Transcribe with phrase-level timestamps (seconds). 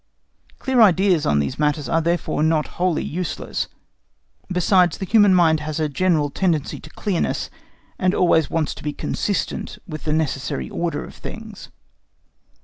[0.57, 3.67] Clear ideas on these matters are therefore not wholly useless;
[4.51, 7.51] besides, the human mind has a general tendency to clearness,
[7.99, 11.69] and always wants to be consistent with the necessary order of things.